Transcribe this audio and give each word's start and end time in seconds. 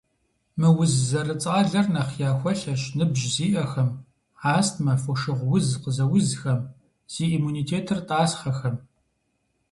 Мы 0.59 0.69
уз 0.79 0.91
зэрыцӀалэр 1.07 1.85
нэхъ 1.93 2.15
яхуэлъэщ 2.29 2.81
ныбжь 2.97 3.25
зиӀэхэм, 3.33 3.89
астмэ, 4.55 4.93
фошыгъу 5.03 5.51
уз 5.55 5.67
къызэузхэм, 5.83 6.59
зи 7.13 7.23
иммунитетыр 7.35 7.99
тӀасхъэхэм. 8.07 8.75